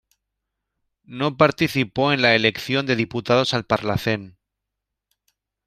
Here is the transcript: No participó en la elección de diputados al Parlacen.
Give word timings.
No 1.05 1.37
participó 1.37 2.11
en 2.11 2.23
la 2.23 2.33
elección 2.33 2.87
de 2.87 2.95
diputados 2.95 3.53
al 3.53 3.65
Parlacen. 3.65 4.35